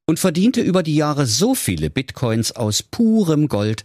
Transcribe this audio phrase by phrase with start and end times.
[0.07, 3.83] und verdiente über die Jahre so viele Bitcoins aus purem Gold,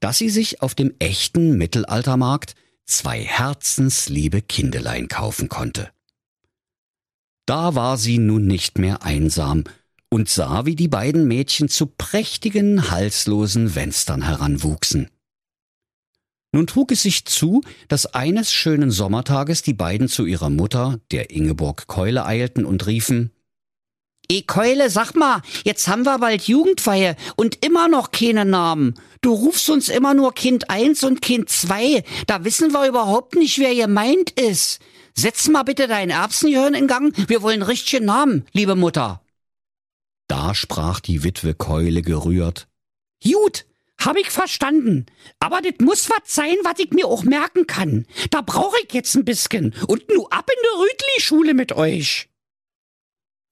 [0.00, 2.54] dass sie sich auf dem echten Mittelaltermarkt
[2.86, 5.90] zwei herzensliebe Kindelein kaufen konnte.
[7.44, 9.64] Da war sie nun nicht mehr einsam
[10.08, 15.10] und sah, wie die beiden Mädchen zu prächtigen, halslosen Wenstern heranwuchsen.
[16.52, 21.30] Nun trug es sich zu, dass eines schönen Sommertages die beiden zu ihrer Mutter, der
[21.30, 23.32] Ingeborg Keule, eilten und riefen
[24.30, 28.94] E Keule, sag mal, jetzt haben wir bald Jugendfeier und immer noch keine Namen.
[29.22, 32.04] Du rufst uns immer nur Kind eins und Kind zwei.
[32.26, 34.80] Da wissen wir überhaupt nicht, wer gemeint ist.
[35.14, 37.14] Setz mal bitte dein Erbsengehirn in Gang.
[37.26, 39.22] Wir wollen richtige Namen, liebe Mutter.
[40.28, 42.68] Da sprach die Witwe Keule gerührt.
[43.24, 43.64] Gut,
[44.00, 45.06] hab ich verstanden.
[45.40, 48.06] Aber das muss was sein, was ich mir auch merken kann.
[48.30, 49.74] Da brauche ich jetzt ein bisschen.
[49.86, 52.28] Und nu ab in der Rütli-Schule mit euch.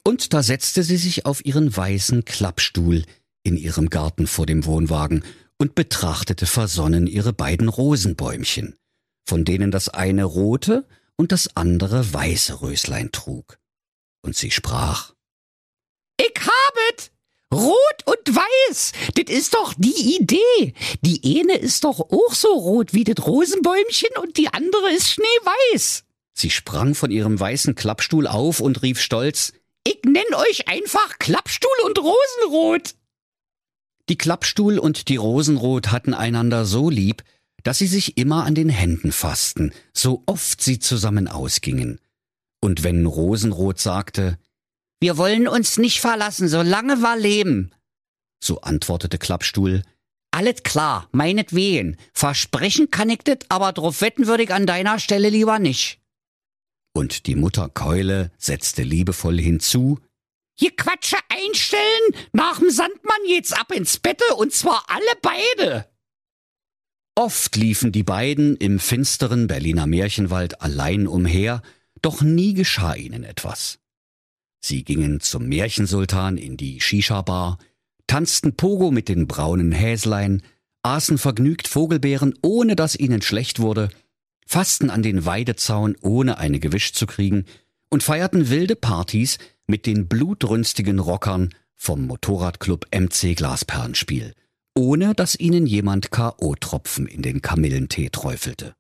[0.05, 3.05] Und da setzte sie sich auf ihren weißen Klappstuhl
[3.43, 5.25] in ihrem Garten vor dem Wohnwagen
[5.59, 8.77] und betrachtete versonnen ihre beiden Rosenbäumchen,
[9.27, 13.59] von denen das eine rote und das andere weiße Röslein trug.
[14.23, 15.15] Und sie sprach,
[16.19, 17.11] Ich habet!
[17.53, 20.75] Rot und weiß, das ist doch die Idee.
[21.03, 26.05] Die eine ist doch auch so rot wie das Rosenbäumchen und die andere ist schneeweiß.
[26.33, 29.53] Sie sprang von ihrem weißen Klappstuhl auf und rief stolz,
[29.87, 32.95] ich nenn euch einfach Klappstuhl und Rosenrot.
[34.09, 37.23] Die Klappstuhl und die Rosenrot hatten einander so lieb,
[37.63, 42.01] dass sie sich immer an den Händen fassten, so oft sie zusammen ausgingen.
[42.61, 44.39] Und wenn Rosenrot sagte,
[45.01, 47.73] wir wollen uns nicht verlassen, solange wir leben.
[48.43, 49.83] So antwortete Klappstuhl.
[50.31, 51.97] Alles klar, meinetwegen.
[52.13, 56.01] Versprechen kann ich das, aber drauf wetten würde ich an deiner Stelle lieber nicht.
[56.93, 59.99] Und die Mutter Keule setzte liebevoll hinzu.
[60.59, 65.87] Hier Quatsche einstellen, nach'm Sandmann geht's ab ins Bette und zwar alle beide.
[67.15, 71.63] Oft liefen die beiden im finsteren Berliner Märchenwald allein umher,
[72.03, 73.79] doch nie geschah ihnen etwas.
[74.67, 77.59] Sie gingen zum Märchensultan in die Shisha-Bar,
[78.09, 80.43] tanzten Pogo mit den braunen Häslein,
[80.83, 83.91] aßen vergnügt Vogelbeeren, ohne dass ihnen schlecht wurde,
[84.45, 87.45] fassten an den Weidezaun, ohne eine gewischt zu kriegen,
[87.91, 89.39] und feierten wilde Partys
[89.69, 94.35] mit den blutrünstigen Rockern vom Motorradclub MC Glasperlenspiel,
[94.75, 98.75] ohne dass ihnen jemand K.O.-Tropfen in den Kamillentee träufelte.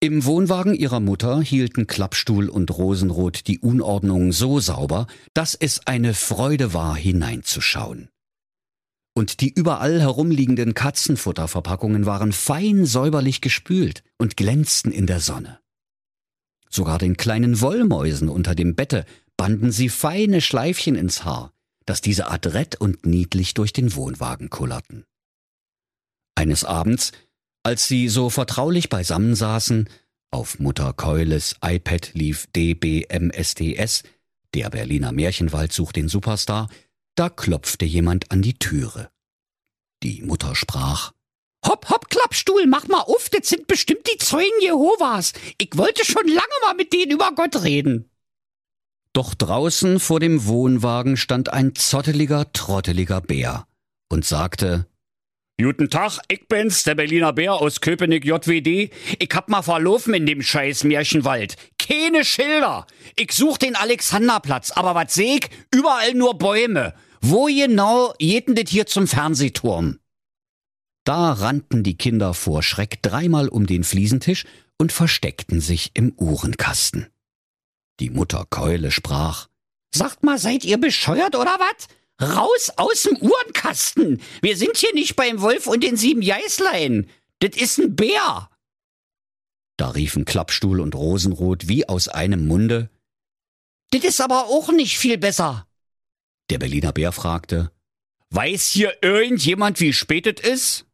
[0.00, 6.14] Im Wohnwagen ihrer Mutter hielten Klappstuhl und Rosenrot die Unordnung so sauber, dass es eine
[6.14, 8.08] Freude war, hineinzuschauen.
[9.16, 15.58] Und die überall herumliegenden Katzenfutterverpackungen waren fein säuberlich gespült und glänzten in der Sonne.
[16.70, 19.04] Sogar den kleinen Wollmäusen unter dem Bette
[19.36, 21.52] banden sie feine Schleifchen ins Haar,
[21.86, 25.04] dass diese adrett und niedlich durch den Wohnwagen kullerten.
[26.36, 27.10] Eines Abends
[27.62, 29.88] als sie so vertraulich beisammensaßen,
[30.30, 34.02] auf Mutter Keules iPad lief DBMSTS,
[34.54, 36.68] der Berliner Märchenwald sucht den Superstar,
[37.14, 39.10] da klopfte jemand an die Türe.
[40.02, 41.12] Die Mutter sprach,
[41.66, 45.32] Hopp, hopp, Klappstuhl, mach mal auf, das sind bestimmt die Zeugen Jehovas.
[45.58, 48.08] Ich wollte schon lange mal mit denen über Gott reden.
[49.12, 53.66] Doch draußen vor dem Wohnwagen stand ein zotteliger, trotteliger Bär
[54.08, 54.86] und sagte,
[55.60, 58.92] Guten Tag, ich bin's, der Berliner Bär aus Köpenick JWD.
[59.18, 61.56] Ich hab mal verlaufen in dem scheiß Märchenwald.
[61.80, 62.86] Keine Schilder.
[63.16, 65.50] Ich such den Alexanderplatz, aber was seh ich?
[65.74, 66.94] Überall nur Bäume.
[67.20, 69.98] Wo genau jeden das hier zum Fernsehturm?
[71.02, 74.44] Da rannten die Kinder vor Schreck dreimal um den Fliesentisch
[74.78, 77.08] und versteckten sich im Uhrenkasten.
[77.98, 79.48] Die Mutter Keule sprach,
[79.92, 81.88] Sagt mal, seid ihr bescheuert oder was?
[82.20, 84.20] Raus aus dem Uhrenkasten!
[84.42, 87.08] Wir sind hier nicht beim Wolf und den sieben Geißlein.
[87.40, 88.50] das ist ein Bär.
[89.76, 92.90] Da riefen Klappstuhl und Rosenrot wie aus einem Munde.
[93.90, 95.66] Das ist aber auch nicht viel besser.
[96.50, 97.70] Der Berliner Bär fragte,
[98.30, 100.86] Weiß hier irgendjemand, wie spät es ist?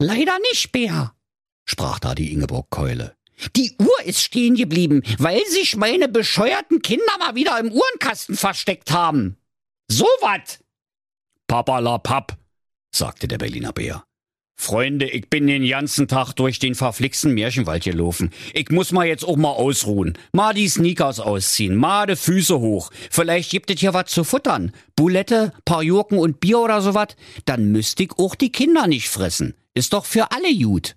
[0.00, 1.14] Leider nicht, Bär,
[1.64, 3.14] sprach da die Ingeborg Keule.
[3.54, 8.90] Die Uhr ist stehen geblieben, weil sich meine bescheuerten Kinder mal wieder im Uhrenkasten versteckt
[8.90, 9.36] haben.
[9.90, 10.60] So wat?
[11.46, 12.36] Papalapap,
[12.94, 14.04] sagte der Berliner Bär.
[14.60, 18.30] Freunde, ich bin den ganzen Tag durch den verflixten Märchenwald gelaufen.
[18.52, 20.18] Ich muss mal jetzt auch mal ausruhen.
[20.32, 22.90] Mal die Sneakers ausziehen, mal die Füße hoch.
[23.08, 24.72] Vielleicht gibt es hier was zu futtern.
[24.96, 27.14] Bulette, paar Jurken und Bier oder so was.
[27.44, 29.54] Dann müsste ich auch die Kinder nicht fressen.
[29.74, 30.96] Ist doch für alle gut.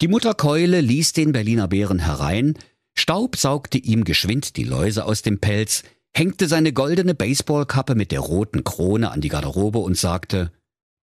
[0.00, 2.56] Die Mutter Keule ließ den Berliner Bären herein,
[2.94, 5.82] staubsaugte ihm geschwind die Läuse aus dem Pelz,
[6.16, 10.52] hängte seine goldene Baseballkappe mit der roten Krone an die Garderobe und sagte,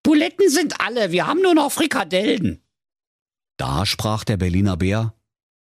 [0.04, 2.62] Buletten sind alle, wir haben nur noch Frikadellen.
[3.58, 5.14] Da sprach der Berliner Bär.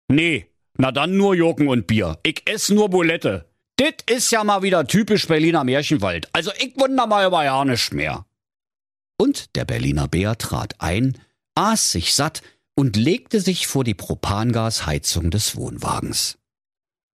[0.07, 0.47] Nee,
[0.77, 2.17] na dann nur Joken und Bier.
[2.23, 3.45] Ich ess nur Bulette.
[3.79, 6.29] Dit is ja mal wieder typisch Berliner Märchenwald.
[6.33, 8.25] Also ich wunder mal über ja nicht mehr.
[9.17, 11.17] Und der Berliner Bär trat ein,
[11.55, 12.41] aß sich satt
[12.75, 16.37] und legte sich vor die Propangasheizung des Wohnwagens.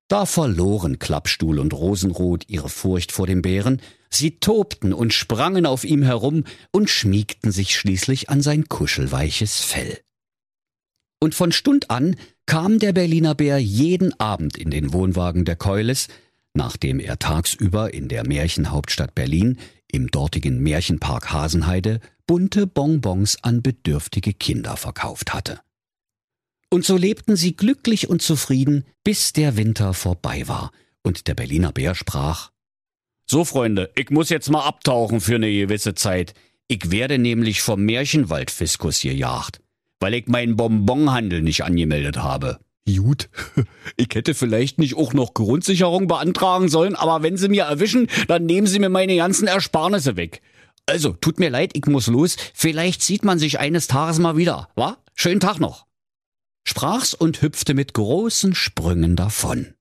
[0.10, 3.80] Da verloren Klappstuhl und Rosenrot ihre Furcht vor dem Bären,
[4.10, 10.00] sie tobten und sprangen auf ihm herum und schmiegten sich schließlich an sein kuschelweiches Fell.
[11.22, 12.16] Und von Stund an
[12.48, 16.08] kam der Berliner Bär jeden Abend in den Wohnwagen der Keules,
[16.56, 19.60] nachdem er tagsüber in der Märchenhauptstadt Berlin
[19.92, 25.60] im dortigen Märchenpark Hasenheide bunte Bonbons an bedürftige Kinder verkauft hatte.
[26.72, 30.72] Und so lebten sie glücklich und zufrieden, bis der Winter vorbei war
[31.02, 32.52] und der Berliner Bär sprach
[33.26, 36.36] So, Freunde, ich muss jetzt mal abtauchen für eine gewisse Zeit.
[36.68, 39.62] Ich werde nämlich vom Märchenwaldfiskus gejagt,
[40.00, 42.60] weil ich meinen Bonbonhandel nicht angemeldet habe.
[42.88, 43.30] Gut,
[43.98, 48.46] ich hätte vielleicht nicht auch noch Grundsicherung beantragen sollen, aber wenn Sie mir erwischen, dann
[48.46, 50.42] nehmen Sie mir meine ganzen Ersparnisse weg.
[50.86, 52.36] Also, tut mir leid, ich muss los.
[52.54, 54.98] Vielleicht sieht man sich eines Tages mal wieder, wa?
[55.14, 55.89] Schönen Tag noch
[56.70, 59.74] sprach's und hüpfte mit großen Sprüngen davon.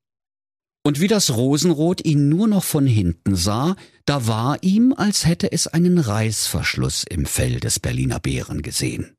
[0.84, 3.76] Und wie das Rosenrot ihn nur noch von hinten sah,
[4.06, 9.16] da war ihm, als hätte es einen Reißverschluss im Fell des Berliner Bären gesehen.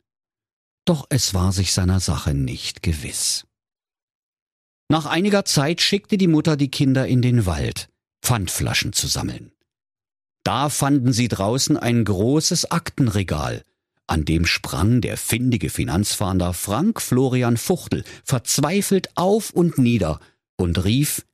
[0.86, 3.46] Doch es war sich seiner Sache nicht gewiss.
[4.90, 7.90] Nach einiger Zeit schickte die Mutter die Kinder in den Wald,
[8.24, 9.52] Pfandflaschen zu sammeln.
[10.44, 13.64] Da fanden sie draußen ein großes Aktenregal,
[14.10, 20.20] an dem sprang der findige Finanzfahnder Frank Florian Fuchtel verzweifelt auf und nieder
[20.58, 21.26] und rief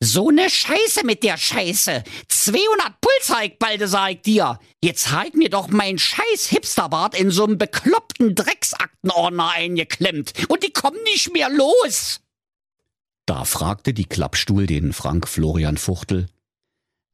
[0.00, 2.04] so ne Scheiße mit der Scheiße.
[2.28, 4.58] 200 Puls ich balde, sag ich dir.
[4.82, 11.02] Jetzt halt mir doch mein scheiß Hipsterbart in so'm bekloppten Drecksaktenordner eingeklemmt und die kommen
[11.04, 12.20] nicht mehr los.
[13.24, 16.26] Da fragte die Klappstuhl den Frank Florian Fuchtel.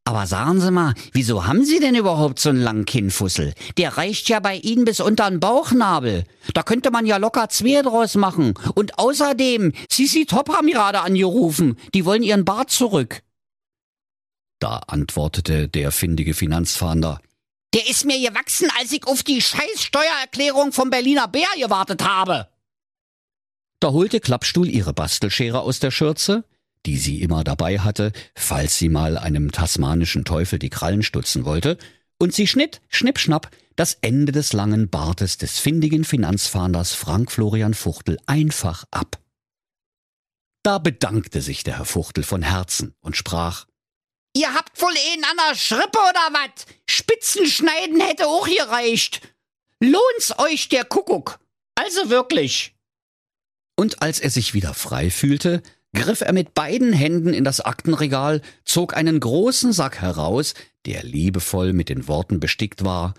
[0.04, 3.54] Aber sagen Sie mal, wieso haben Sie denn überhaupt so einen langen Kinnfussel?
[3.76, 6.24] Der reicht ja bei Ihnen bis unter den Bauchnabel.
[6.54, 8.54] Da könnte man ja locker zwei draus machen.
[8.74, 11.76] Und außerdem, Sisi Top haben gerade angerufen.
[11.94, 13.22] Die wollen ihren Bart zurück.
[14.58, 17.20] Da antwortete der findige Finanzfahnder.
[17.72, 22.48] Der ist mir gewachsen, als ich auf die scheiß Steuererklärung vom Berliner Bär gewartet habe.
[23.78, 26.44] Da holte Klappstuhl ihre Bastelschere aus der Schürze,
[26.86, 31.78] die sie immer dabei hatte, falls sie mal einem tasmanischen Teufel die Krallen stutzen wollte,
[32.18, 38.18] und sie schnitt, schnippschnapp, das Ende des langen Bartes des findigen Finanzfahnders Frank Florian Fuchtel
[38.26, 39.18] einfach ab.
[40.62, 43.66] Da bedankte sich der Herr Fuchtel von Herzen und sprach
[44.36, 46.66] Ihr habt wohl einen an der Schrippe oder wat?
[46.88, 49.22] Spitzenschneiden hätte auch gereicht.
[49.80, 51.40] Lohnt's euch der Kuckuck.
[51.74, 52.76] Also wirklich.
[53.76, 55.62] Und als er sich wieder frei fühlte,
[55.94, 60.54] griff er mit beiden Händen in das Aktenregal, zog einen großen Sack heraus,
[60.86, 63.14] der liebevoll mit den Worten bestickt war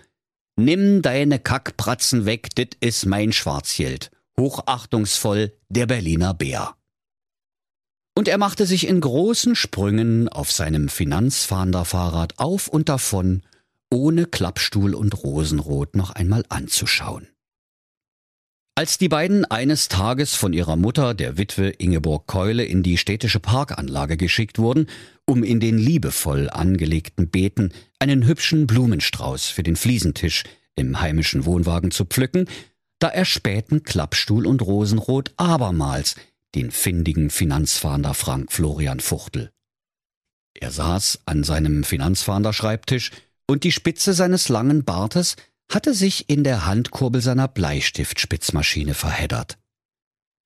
[0.56, 4.10] Nimm deine Kackpratzen weg, dit is mein Schwarzgeld.
[4.38, 6.74] Hochachtungsvoll der Berliner Bär.
[8.14, 13.42] Und er machte sich in großen Sprüngen auf seinem Finanzfahnderfahrrad auf und davon,
[13.90, 17.28] ohne Klappstuhl und Rosenrot noch einmal anzuschauen.
[18.74, 23.38] Als die beiden eines Tages von ihrer Mutter, der Witwe Ingeborg Keule, in die städtische
[23.38, 24.86] Parkanlage geschickt wurden,
[25.26, 31.90] um in den liebevoll angelegten Beeten einen hübschen Blumenstrauß für den Fliesentisch im heimischen Wohnwagen
[31.90, 32.48] zu pflücken,
[32.98, 36.16] da erspähten Klappstuhl und Rosenrot abermals
[36.54, 39.52] den findigen Finanzfahnder Frank Florian Fuchtel.
[40.54, 43.10] Er saß an seinem Finanzfahnderschreibtisch
[43.46, 45.36] und die Spitze seines langen Bartes
[45.70, 49.58] hatte sich in der Handkurbel seiner Bleistiftspitzmaschine verheddert.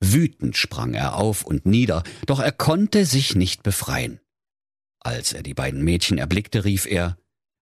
[0.01, 4.21] Wütend sprang er auf und nieder, doch er konnte sich nicht befreien.
[5.01, 7.17] Als er die beiden Mädchen erblickte, rief er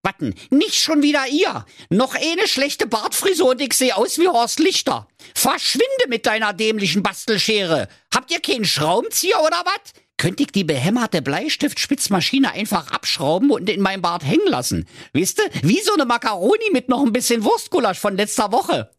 [0.05, 1.65] Watten, nicht schon wieder ihr!
[1.89, 5.09] Noch eine schlechte Bartfrisur und ich sehe aus wie Horst Lichter!
[5.35, 7.89] Verschwinde mit deiner dämlichen Bastelschere!
[8.15, 10.04] Habt ihr keinen Schraubenzieher oder was?
[10.17, 14.87] Könnte ich die behämmerte Bleistiftspitzmaschine einfach abschrauben und in meinem Bart hängen lassen?
[15.13, 18.91] Wisst ihr, wie so eine Makaroni mit noch ein bisschen Wurstgulasch von letzter Woche.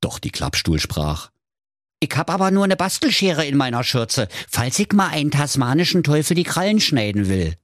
[0.00, 1.30] Doch die Klappstuhl sprach.
[2.00, 6.34] Ich hab aber nur eine Bastelschere in meiner Schürze, falls ich mal einen tasmanischen Teufel
[6.34, 7.56] die Krallen schneiden will.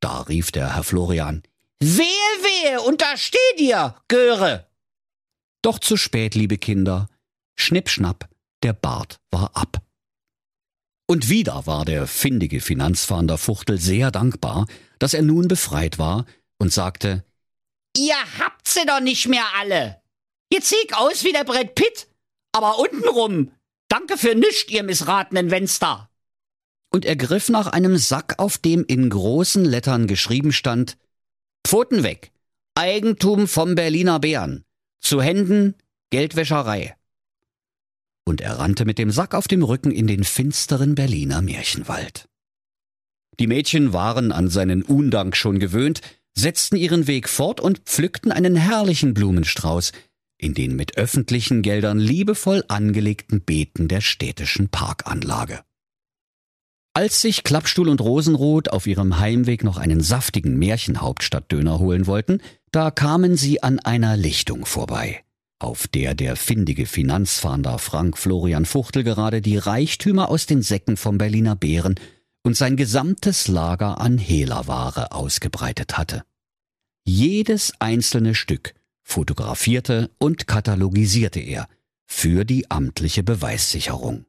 [0.00, 1.42] Da rief der Herr Florian.
[1.80, 4.68] Wehe, wehe, untersteh dir, Göre!
[5.60, 7.08] Doch zu spät, liebe Kinder.
[7.56, 8.28] Schnippschnapp,
[8.62, 9.82] der Bart war ab.
[11.06, 14.66] Und wieder war der findige Finanzfahnder Fuchtel sehr dankbar,
[14.98, 16.24] dass er nun befreit war
[16.58, 17.24] und sagte,
[17.96, 20.00] Ihr habt sie doch nicht mehr alle.
[20.52, 22.08] Jetzt ich aus wie der Brett Pitt
[22.54, 23.50] aber untenrum.
[23.88, 26.08] Danke für nischt, ihr missratenen Wenster.
[26.90, 30.96] Und er griff nach einem Sack, auf dem in großen Lettern geschrieben stand
[31.66, 32.30] Pfoten weg.
[32.76, 34.64] Eigentum vom Berliner Bären.
[35.00, 35.74] Zu Händen
[36.10, 36.96] Geldwäscherei.
[38.24, 42.28] Und er rannte mit dem Sack auf dem Rücken in den finsteren Berliner Märchenwald.
[43.38, 46.00] Die Mädchen waren an seinen Undank schon gewöhnt,
[46.36, 49.92] setzten ihren Weg fort und pflückten einen herrlichen Blumenstrauß,
[50.38, 55.60] in den mit öffentlichen Geldern liebevoll angelegten Beeten der städtischen Parkanlage.
[56.96, 62.40] Als sich Klappstuhl und Rosenrot auf ihrem Heimweg noch einen saftigen Märchenhauptstadtdöner holen wollten,
[62.70, 65.23] da kamen sie an einer Lichtung vorbei,
[65.64, 71.18] auf der der findige Finanzfahnder Frank Florian Fuchtel gerade die Reichtümer aus den Säcken vom
[71.18, 71.94] Berliner Bären
[72.42, 76.22] und sein gesamtes Lager an Hehlerware ausgebreitet hatte.
[77.06, 81.66] Jedes einzelne Stück fotografierte und katalogisierte er
[82.06, 84.26] für die amtliche Beweissicherung.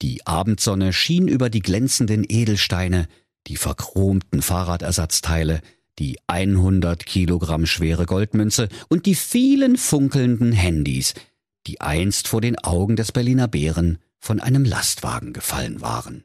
[0.00, 3.06] Die Abendsonne schien über die glänzenden Edelsteine,
[3.46, 5.60] die verchromten Fahrradersatzteile,
[5.98, 11.14] die 100 Kilogramm schwere Goldmünze und die vielen funkelnden Handys,
[11.66, 16.24] die einst vor den Augen des Berliner Bären von einem Lastwagen gefallen waren.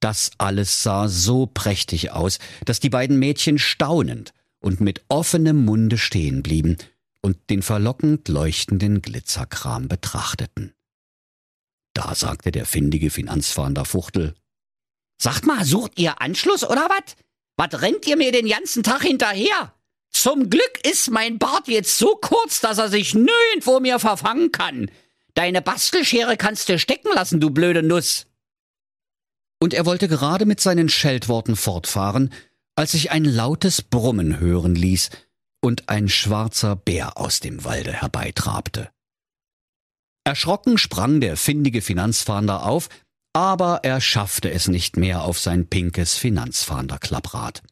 [0.00, 5.98] Das alles sah so prächtig aus, dass die beiden Mädchen staunend und mit offenem Munde
[5.98, 6.76] stehen blieben
[7.20, 10.72] und den verlockend leuchtenden Glitzerkram betrachteten.
[11.94, 14.34] Da sagte der findige Finanzfahnder Fuchtel,
[15.20, 17.16] Sagt mal, sucht ihr Anschluss oder wat?
[17.58, 19.74] Was rennt ihr mir den ganzen Tag hinterher?
[20.10, 24.90] Zum Glück ist mein Bart jetzt so kurz, dass er sich nirgendwo mir verfangen kann.
[25.34, 28.26] Deine Bastelschere kannst du stecken lassen, du blöde Nuss.
[29.60, 32.32] Und er wollte gerade mit seinen Scheltworten fortfahren,
[32.76, 35.10] als sich ein lautes Brummen hören ließ
[35.60, 38.88] und ein schwarzer Bär aus dem Walde herbeitrabte.
[40.22, 42.88] Erschrocken sprang der findige Finanzfahnder auf,
[43.38, 47.62] aber er schaffte es nicht mehr auf sein pinkes Finanzfahnderklapprad.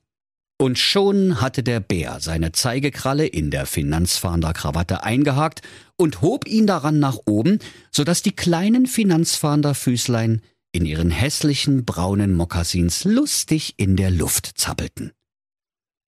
[0.61, 5.63] Und schon hatte der Bär seine Zeigekralle in der Finanzfahnderkrawatte eingehakt
[5.97, 7.59] und hob ihn daran nach oben,
[7.91, 15.11] so dass die kleinen Finanzfahnderfüßlein in ihren hässlichen braunen Mokassins lustig in der Luft zappelten.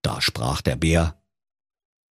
[0.02, 1.20] Da sprach der Bär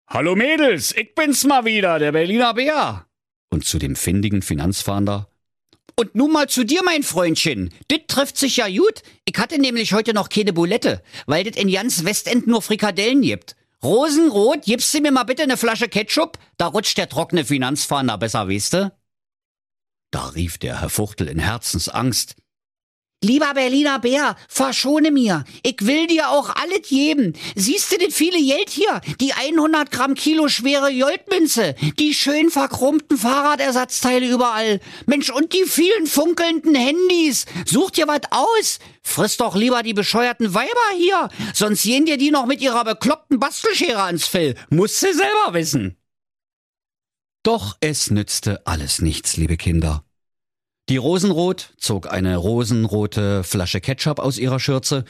[0.09, 3.07] Hallo Mädels, ich bin's mal wieder, der Berliner Bär.
[3.49, 5.29] Und zu dem findigen Finanzfahnder
[5.99, 7.73] und nun mal zu dir, mein Freundchen.
[7.91, 9.01] Dit trifft sich ja gut.
[9.25, 13.55] Ich hatte nämlich heute noch keine Bulette, weil dit in ganz Westend nur Frikadellen gibt.
[13.83, 16.37] Rosenrot, gibst du mir mal bitte eine Flasche Ketchup?
[16.57, 18.91] Da rutscht der trockene Finanzfahnder besser, weißt du?
[20.11, 22.35] Da rief der Herr Fuchtel in Herzensangst.
[23.23, 25.43] Lieber Berliner Bär, verschone mir.
[25.63, 27.33] Ich will dir auch alles geben.
[27.55, 29.01] Siehst du das viele Geld hier?
[29.19, 31.73] Die 100 Gramm Kilo schwere Goldmünze.
[31.97, 34.79] Die schön verkrummten Fahrradersatzteile überall.
[35.07, 37.47] Mensch, und die vielen funkelnden Handys.
[37.65, 38.77] Such dir was aus.
[39.01, 41.29] Friss doch lieber die bescheuerten Weiber hier.
[41.55, 44.53] Sonst gehen dir die noch mit ihrer bekloppten Bastelschere ans Fell.
[44.69, 45.97] Musst du selber wissen.
[47.41, 50.06] Doch es nützte alles nichts, liebe Kinder.
[50.89, 55.03] Die Rosenrot zog eine rosenrote Flasche Ketchup aus ihrer Schürze,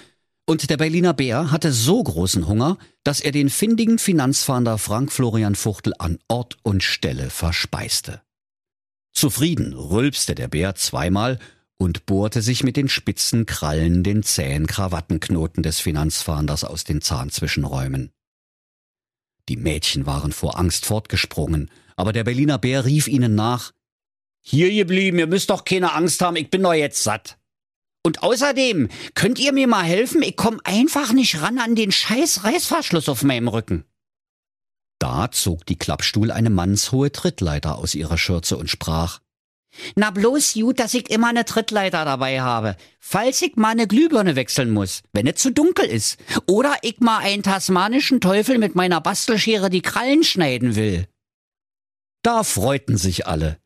[0.49, 5.55] und der Berliner Bär hatte so großen Hunger, dass er den findigen Finanzfahnder Frank Florian
[5.55, 8.21] Fuchtel an Ort und Stelle verspeiste.
[9.13, 11.37] Zufrieden rülpste der Bär zweimal
[11.77, 18.11] und bohrte sich mit den spitzen Krallen den zähen Krawattenknoten des Finanzfahnders aus den Zahnzwischenräumen.
[19.49, 23.73] Die Mädchen waren vor Angst fortgesprungen, aber der Berliner Bär rief ihnen nach
[24.49, 27.37] hier geblieben, ihr müsst doch keine Angst haben, ich bin doch jetzt satt.
[28.05, 30.21] Und außerdem, könnt ihr mir mal helfen?
[30.21, 33.83] Ich komm einfach nicht ran an den scheiß Reißverschluss auf meinem Rücken.
[34.99, 39.19] Da zog die Klappstuhl eine mannshohe Trittleiter aus ihrer Schürze und sprach
[39.95, 44.37] Na bloß gut, dass ich immer eine Trittleiter dabei habe, falls ich mal eine Glühbirne
[44.37, 49.01] wechseln muss, wenn es zu dunkel ist, oder ich mal einen tasmanischen Teufel mit meiner
[49.01, 51.05] Bastelschere die Krallen schneiden will.
[52.23, 53.59] Da freuten sich alle.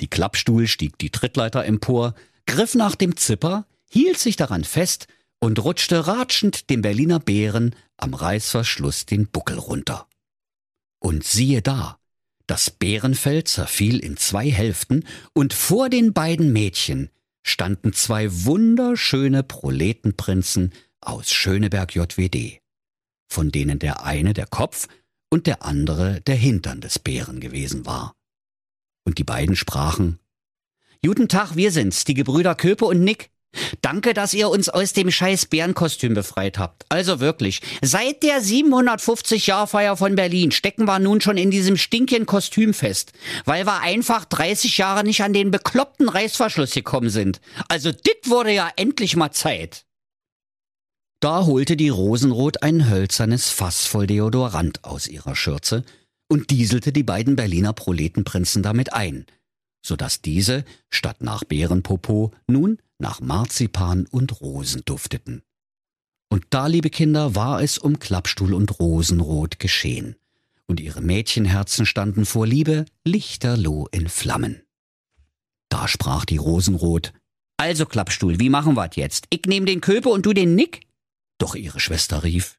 [0.00, 2.14] Die Klappstuhl stieg die Trittleiter empor,
[2.46, 5.06] griff nach dem Zipper, hielt sich daran fest
[5.38, 10.08] und rutschte ratschend dem Berliner Bären am Reißverschluss den Buckel runter.
[10.98, 11.98] Und siehe da,
[12.46, 17.10] das Bärenfell zerfiel in zwei Hälften, und vor den beiden Mädchen
[17.42, 22.60] standen zwei wunderschöne Proletenprinzen aus Schöneberg JWD,
[23.28, 24.88] von denen der eine der Kopf
[25.30, 28.14] und der andere der Hintern des Bären gewesen war.
[29.06, 30.18] Und die beiden sprachen
[31.02, 33.30] Guten Tag, wir sind's, die Gebrüder Köpe und Nick.
[33.80, 36.84] Danke, dass ihr uns aus dem scheiß Bärenkostüm befreit habt.
[36.88, 42.74] Also wirklich, seit der 750-Jahr-Feier von Berlin stecken wir nun schon in diesem stinkigen Kostüm
[42.74, 43.12] fest,
[43.44, 47.40] weil wir einfach 30 Jahre nicht an den bekloppten Reißverschluss gekommen sind.
[47.68, 49.86] Also dit wurde ja endlich mal Zeit.
[51.20, 55.84] Da holte die Rosenrot ein hölzernes Fass voll Deodorant aus ihrer Schürze
[56.28, 59.26] und dieselte die beiden Berliner Proletenprinzen damit ein,
[59.84, 65.42] so dass diese statt nach Bärenpopo nun nach Marzipan und Rosen dufteten.
[66.28, 70.16] Und da, liebe Kinder, war es um Klappstuhl und Rosenrot geschehen,
[70.66, 74.62] und ihre Mädchenherzen standen vor Liebe lichterloh in Flammen.
[75.68, 77.12] Da sprach die Rosenrot,
[77.56, 79.26] Also Klappstuhl, wie machen wir's jetzt?
[79.30, 80.86] Ich nehm den Köpe und du den Nick?
[81.38, 82.58] doch ihre Schwester rief,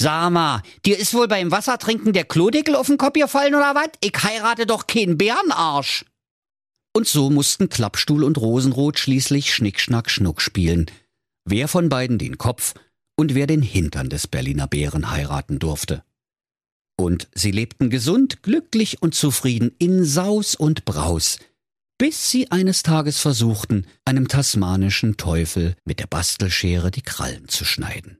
[0.00, 3.90] Sag mal, dir ist wohl beim Wassertrinken der Klodeckel auf den Kopf gefallen oder was?
[4.00, 6.06] Ich heirate doch keinen Bärenarsch.
[6.96, 10.86] Und so mussten Klappstuhl und Rosenrot schließlich Schnick, Schnack, Schnuck spielen,
[11.44, 12.72] wer von beiden den Kopf
[13.14, 16.02] und wer den Hintern des Berliner Bären heiraten durfte.
[16.98, 21.38] Und sie lebten gesund, glücklich und zufrieden in Saus und Braus,
[21.98, 28.19] bis sie eines Tages versuchten, einem tasmanischen Teufel mit der Bastelschere die Krallen zu schneiden.